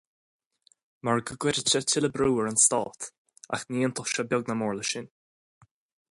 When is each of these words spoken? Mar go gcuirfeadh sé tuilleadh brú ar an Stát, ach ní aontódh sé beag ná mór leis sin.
Mar 1.09 1.19
go 1.27 1.35
gcuirfeadh 1.43 1.69
sé 1.73 1.81
tuilleadh 1.83 2.15
brú 2.15 2.29
ar 2.43 2.49
an 2.51 2.57
Stát, 2.65 3.09
ach 3.57 3.65
ní 3.69 3.83
aontódh 3.83 4.13
sé 4.15 4.25
beag 4.31 4.45
ná 4.49 4.55
mór 4.63 4.75
leis 4.79 4.91
sin. 4.95 5.07